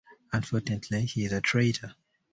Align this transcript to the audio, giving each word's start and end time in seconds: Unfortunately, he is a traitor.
Unfortunately, 0.33 1.05
he 1.05 1.25
is 1.25 1.31
a 1.31 1.41
traitor. 1.41 1.93